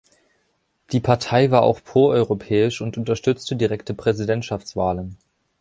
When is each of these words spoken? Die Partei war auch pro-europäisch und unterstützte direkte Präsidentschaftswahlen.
Die 0.93 0.99
Partei 0.99 1.51
war 1.51 1.61
auch 1.61 1.83
pro-europäisch 1.83 2.81
und 2.81 2.97
unterstützte 2.97 3.55
direkte 3.55 3.93
Präsidentschaftswahlen. 3.93 5.15